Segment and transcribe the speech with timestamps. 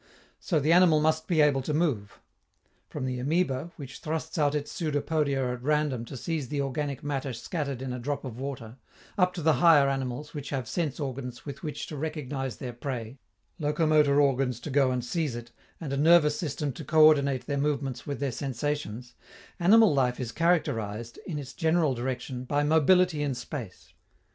[0.39, 2.19] So the animal must be able to move.
[2.89, 7.33] From the amoeba, which thrusts out its pseudopodia at random to seize the organic matter
[7.33, 8.77] scattered in a drop of water,
[9.15, 13.19] up to the higher animals which have sense organs with which to recognize their prey,
[13.59, 18.07] locomotor organs to go and seize it, and a nervous system to coördinate their movements
[18.07, 19.13] with their sensations,
[19.59, 23.93] animal life is characterized, in its general direction, by mobility in space.